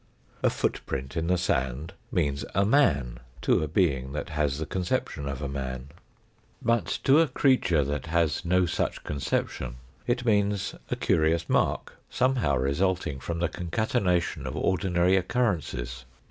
A 0.41 0.49
footprint 0.49 1.15
in 1.15 1.27
the 1.27 1.37
sand 1.37 1.93
means 2.11 2.43
a 2.55 2.65
man 2.65 3.19
to 3.43 3.61
a 3.61 3.67
being 3.67 4.13
that 4.13 4.29
has 4.29 4.57
the 4.57 4.65
con 4.65 4.81
ception 4.81 5.31
of 5.31 5.43
a 5.43 5.47
man. 5.47 5.89
But 6.59 6.87
to 7.03 7.19
a 7.19 7.27
creature 7.27 7.83
that 7.83 8.07
has 8.07 8.43
no 8.43 8.65
such 8.65 9.03
conception, 9.03 9.75
it 10.07 10.25
means 10.25 10.73
a 10.89 10.95
curious 10.95 11.47
mark, 11.47 11.97
somehow 12.09 12.55
resulting 12.57 13.19
from 13.19 13.37
the 13.37 13.47
concatenation 13.47 14.47
of 14.47 14.57
ordinary 14.57 15.17
occurrences. 15.17 16.05